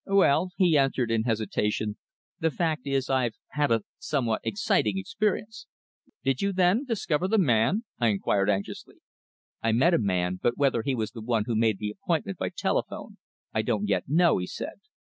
[0.07, 1.95] "Well," he answered in hesitation,
[2.39, 5.67] "the fact is, I've had a somewhat exciting experience."
[6.23, 8.95] "Did you, then, discover the man?" I inquired anxiously.
[9.61, 12.49] "I met a man, but whether he was the one who made the appointment by
[12.49, 13.17] telephone
[13.53, 14.79] I don't yet know," he said.